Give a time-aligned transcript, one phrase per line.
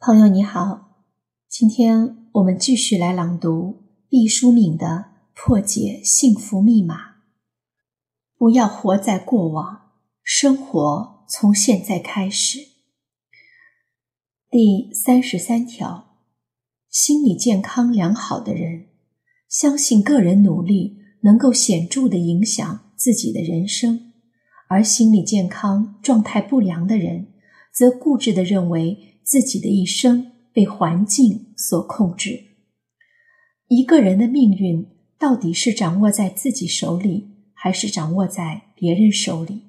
[0.00, 1.02] 朋友你好，
[1.48, 4.86] 今天我们继续来朗读毕淑敏的
[5.34, 6.94] 《破解幸福密码》。
[8.36, 9.90] 不要活在过往，
[10.22, 12.60] 生活从现在开始。
[14.48, 16.20] 第三十三条：
[16.88, 18.86] 心理健康良好的人，
[19.48, 24.12] 相信个人努力能够显著的影响自己的人生；
[24.68, 27.32] 而心理健康状态不良的人，
[27.74, 29.06] 则固执的认为。
[29.28, 32.44] 自己的一生被环境所控制。
[33.68, 34.86] 一个人的命运
[35.18, 39.64] 到底是掌握在自己手里，还是掌握在别人手里？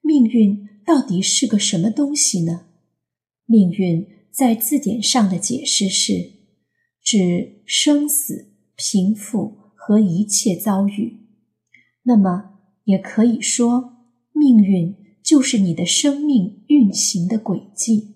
[0.00, 2.66] 命运到底是个什么东西呢？
[3.46, 6.12] 命运在字典上的解释是
[7.02, 11.26] 指生死、贫富和一切遭遇。
[12.04, 13.96] 那么，也可以说，
[14.32, 18.13] 命运就是你的生命运行的轨迹。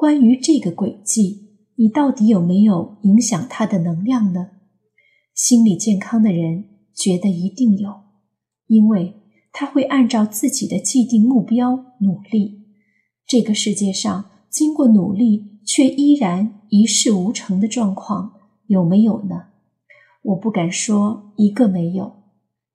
[0.00, 4.52] 关于这个轨迹，你到底有没有影响它的能量呢？
[5.34, 8.00] 心理健康的人觉得一定有，
[8.66, 9.16] 因为
[9.52, 12.62] 他会按照自己的既定目标努力。
[13.26, 18.32] 这个世界上，经过努力却依然一事无成的状况
[18.68, 19.48] 有没有呢？
[20.22, 22.22] 我不敢说一个没有，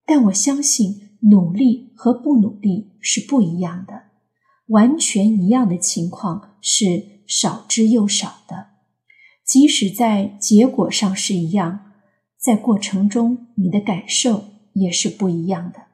[0.05, 4.03] 但我相信努力和不努力是不一样的。
[4.67, 7.15] 完全一样的情况是。
[7.27, 8.67] 少之又少的，
[9.43, 11.93] 即使在结果上是一样，
[12.39, 15.87] 在过程中你的感受也是不一样的。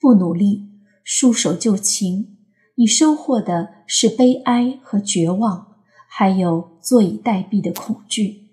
[0.00, 0.70] 不努力，
[1.04, 2.38] 束手就擒，
[2.76, 5.76] 你收获的是悲哀和绝望，
[6.08, 8.48] 还有坐以待毙的恐惧；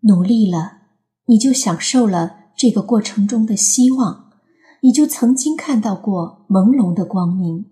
[0.00, 0.78] 努力了，
[1.26, 4.32] 你就享受了这个过程中的希望，
[4.82, 7.66] 你就曾经看到过朦胧的光明，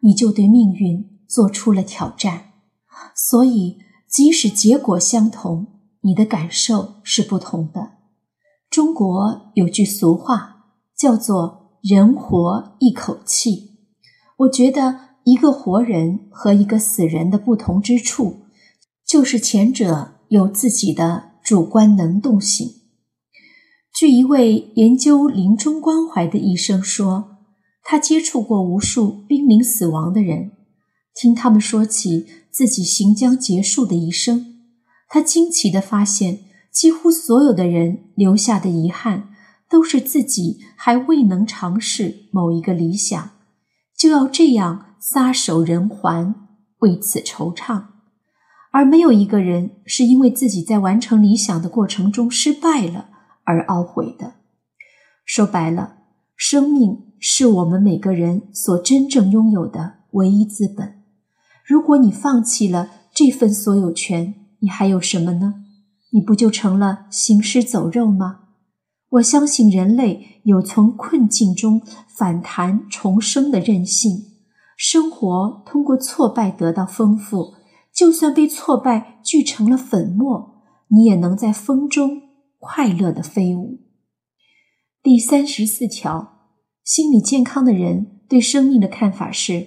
[0.00, 2.52] 你就对命运做出了挑战。
[3.14, 3.78] 所以，
[4.08, 5.66] 即使结果相同，
[6.02, 7.92] 你的感受是不同的。
[8.70, 10.64] 中国有句俗话
[10.96, 13.78] 叫做“人活一口气”，
[14.38, 18.46] 我觉得一个活人和一个死人的不同之处，
[19.06, 22.68] 就是前者有自己的主观能动性。
[23.94, 27.38] 据一位研究临终关怀的医生说，
[27.82, 30.52] 他接触过无数濒临死亡的人。
[31.16, 34.58] 听他们说起自己行将结束的一生，
[35.08, 36.40] 他惊奇地发现，
[36.70, 39.30] 几乎所有的人留下的遗憾，
[39.70, 43.30] 都是自己还未能尝试某一个理想，
[43.96, 46.34] 就要这样撒手人寰，
[46.80, 47.84] 为此惆怅；
[48.70, 53.08] 而没有一个人是因为自己在完成理想的过程中失败了
[53.44, 54.34] 而懊悔的。
[55.24, 55.96] 说白了，
[56.36, 60.95] 生命是我们每个人所真正拥有的唯一资本。
[61.66, 65.64] 如果你放弃了这份所有权，你还有什么呢？
[66.12, 68.42] 你不就成了行尸走肉吗？
[69.08, 74.36] 我相信人类有从困境中反弹重生的韧性。
[74.76, 77.54] 生活通过挫败得到丰富，
[77.92, 82.22] 就算被挫败聚成了粉末，你也能在风中
[82.60, 83.80] 快乐的飞舞。
[85.02, 86.52] 第三十四条，
[86.84, 89.66] 心理健康的人对生命的看法是：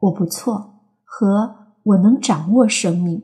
[0.00, 0.71] 我不错。
[1.14, 3.22] 和我能掌握生命，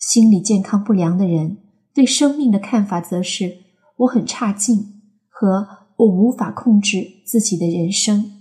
[0.00, 1.58] 心理健康不良的人
[1.94, 3.58] 对生命的看法则是
[3.98, 8.32] 我很差劲和我无法控制自己的人生。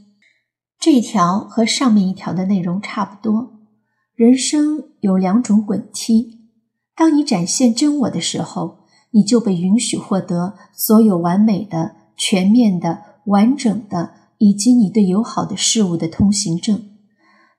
[0.79, 3.61] 这一条和上面一条的内容差不多。
[4.15, 6.39] 人生有两种滚梯，
[6.95, 8.79] 当你展现真我的时候，
[9.11, 16.89] 你就被允许获得所有完美的、全面的、完整的，以及你对友好的事物的通行证。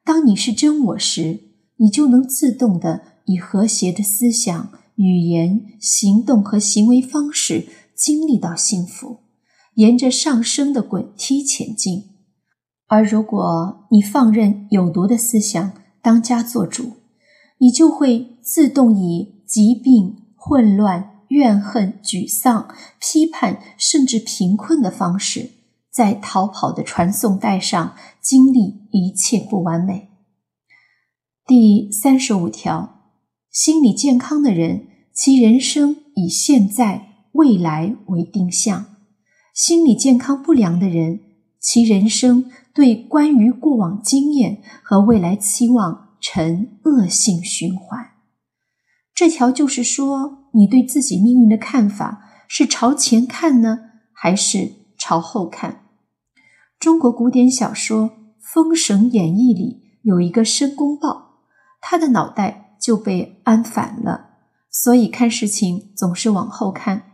[0.04, 1.40] 当你是真我时，
[1.76, 9.20] 你就能自动的以和谐的思想、语言、行动和行为方式经历到幸福，
[9.76, 12.10] 沿着上升的滚梯前进。
[12.86, 16.92] 而如果你放任有毒的思想当家做主，
[17.58, 22.68] 你就会自动以疾病、混乱、怨恨、沮丧、
[23.00, 25.52] 批判，甚至贫困的方式。
[25.94, 30.08] 在逃跑的传送带上经历一切不完美。
[31.46, 33.12] 第三十五条，
[33.48, 38.86] 心理健康的人，其人生以现在、未来为定向；
[39.54, 41.20] 心理健康不良的人，
[41.60, 48.14] 其人生对关于过往经验和未来期望呈恶性循环。
[49.14, 53.78] 这条就是说，你对自己命运的看法是朝前看呢，
[54.12, 55.83] 还是朝后看？
[56.78, 61.38] 中国古典小说《封神演义》里有一个申公豹，
[61.80, 64.26] 他的脑袋就被安反了，
[64.70, 67.12] 所以看事情总是往后看。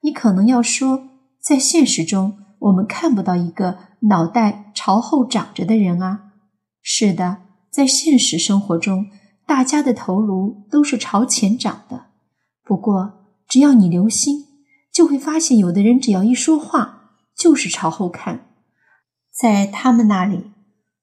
[0.00, 1.08] 你可能要说，
[1.40, 6.32] 在现实中，我们看不到一个脑袋朝后长着的人啊。
[6.82, 9.06] 是的，在现实生活中，
[9.46, 12.06] 大家的头颅都是朝前长的。
[12.64, 14.46] 不过，只要你留心，
[14.92, 18.48] 就会发现，有的人只要一说话，就是朝后看。
[19.34, 20.52] 在他们那里，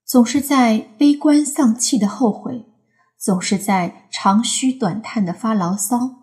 [0.05, 2.65] 总是在悲观丧气的后悔，
[3.19, 6.19] 总是在长吁短叹的发牢骚。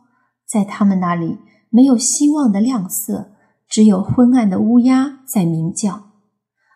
[0.49, 1.38] 在他们那里，
[1.70, 3.32] 没有希望的亮色，
[3.69, 6.05] 只有昏暗的乌鸦在鸣叫。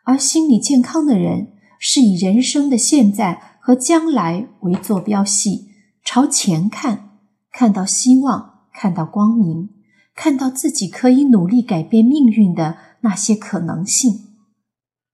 [0.05, 5.69] 而心理健康的人，是以人生的现在和将来为坐标系，
[6.05, 7.11] 朝前看，
[7.53, 9.71] 看到希望，看到光明。
[10.17, 14.30] 看到自己可以努力改变命运的那些可能性，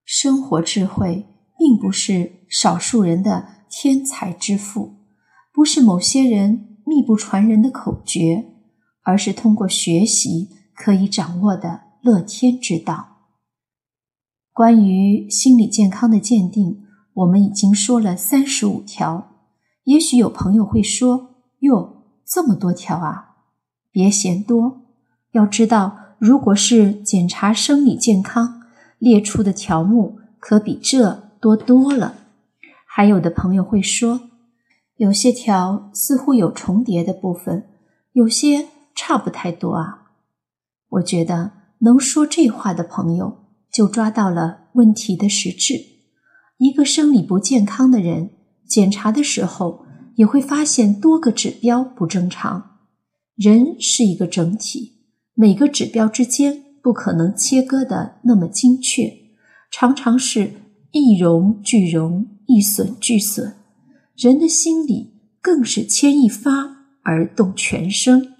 [0.07, 1.25] 生活智慧
[1.59, 4.95] 并不是少数人的天才之富，
[5.53, 8.45] 不是某些人秘不传人的口诀，
[9.03, 13.17] 而是通过学习可以掌握的乐天之道。
[14.53, 19.33] 关于心理健康的鉴定，我们已经说了三十五条。
[19.83, 23.35] 也许有朋友会说：“哟，这么多条啊！”
[23.91, 24.85] 别嫌多。
[25.33, 28.56] 要知道，如果是检查生理健康，
[28.99, 32.15] 列出的条目可比这多多了。
[32.85, 34.29] 还有的朋友会说，
[34.95, 37.67] 有些条似乎有重叠的部分，
[38.13, 40.11] 有些差不太多啊。
[40.89, 45.75] 我觉得能说这话的朋友，就抓到了问题的实质。
[46.57, 48.31] 一个生理不健康的人，
[48.65, 49.85] 检查的时候
[50.15, 52.77] 也会发现多个指标不正常。
[53.35, 54.93] 人是一个整体。
[55.35, 59.13] 每个指标之间不可能切割的那么精确，
[59.69, 60.53] 常常是
[60.91, 63.55] 一荣俱荣，一损俱损。
[64.15, 68.35] 人的心理更是牵一发而动全身，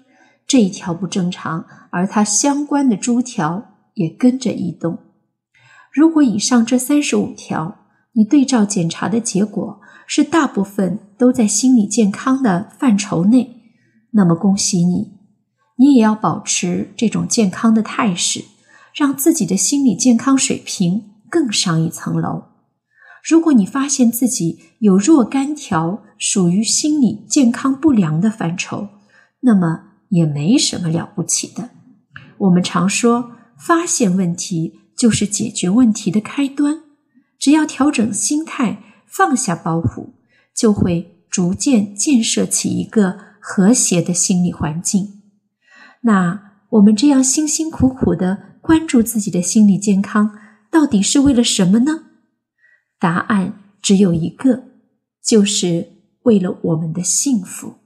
[0.46, 4.96] 这一条不正常，而它相关的诸条也跟着移动。
[5.92, 7.80] 如果以上这三十五条，
[8.12, 13.60] 你对照检查的结果是大部分都在心理健康的范畴内，
[14.12, 15.17] 那么恭喜你。
[15.78, 18.44] 你也要保持这种健康的态势，
[18.94, 22.44] 让自己的心理健康水平更上一层楼。
[23.24, 28.88] 如果你发现自己有若干条属于心理健康不良的范畴，
[29.40, 31.70] 那么也没什么了不起的。
[32.38, 36.82] 我们常说，发现问题就是解决问题的开端。
[37.38, 40.08] 只要调整心态，放下包袱，
[40.52, 45.17] 就会逐渐建设起一个和谐的心理环境。
[46.02, 50.38] 那我们这样辛辛苦苦的关注自己的心理健康，
[50.70, 52.04] 到底是为了什么呢？
[53.00, 54.64] 答案只有一个，
[55.24, 55.88] 就是
[56.22, 57.77] 为了我们的幸福。